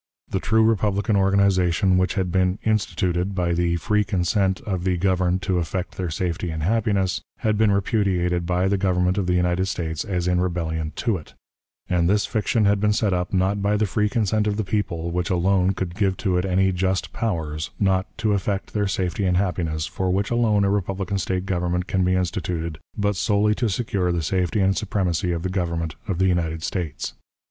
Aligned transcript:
The 0.29 0.39
true 0.39 0.63
republican 0.63 1.15
organization, 1.15 1.95
which 1.95 2.15
had 2.15 2.31
been 2.31 2.57
"instituted" 2.63 3.35
by 3.35 3.53
the 3.53 3.75
free 3.75 4.03
"consent 4.03 4.59
of 4.61 4.83
the 4.83 4.97
governed 4.97 5.43
to 5.43 5.59
effect 5.59 5.95
their 5.95 6.09
safety 6.09 6.49
and 6.49 6.63
happiness," 6.63 7.21
had 7.41 7.55
been 7.55 7.69
repudiated 7.71 8.47
by 8.47 8.67
the 8.67 8.79
Government 8.79 9.19
of 9.19 9.27
the 9.27 9.35
United 9.35 9.67
States 9.67 10.03
as 10.03 10.27
in 10.27 10.41
rebellion 10.41 10.91
to 10.95 11.17
it; 11.17 11.35
and 11.87 12.09
this 12.09 12.25
fiction 12.25 12.65
had 12.65 12.79
been 12.79 12.93
set 12.93 13.13
up, 13.13 13.31
not 13.31 13.61
by 13.61 13.77
the 13.77 13.85
free 13.85 14.09
consent 14.09 14.47
of 14.47 14.57
the 14.57 14.63
people, 14.63 15.11
which 15.11 15.29
alone 15.29 15.73
could 15.75 15.93
give 15.93 16.17
to 16.17 16.35
it 16.35 16.45
any 16.45 16.71
"just 16.71 17.13
powers," 17.13 17.69
not 17.79 18.07
"to 18.17 18.33
effect 18.33 18.73
their 18.73 18.87
safety 18.87 19.23
and 19.25 19.37
happiness," 19.37 19.85
for 19.85 20.09
which 20.09 20.31
alone 20.31 20.63
a 20.63 20.69
republican 20.71 21.19
State 21.19 21.45
government 21.45 21.85
can 21.85 22.03
be 22.03 22.15
instituted, 22.15 22.79
but 22.97 23.15
solely 23.15 23.53
to 23.53 23.69
secure 23.69 24.11
the 24.11 24.23
safety 24.23 24.61
and 24.61 24.75
supremacy 24.75 25.31
of 25.31 25.43
the 25.43 25.47
Government 25.47 25.93
of 26.07 26.17
the 26.17 26.25
United 26.27 26.63
States. 26.63 27.13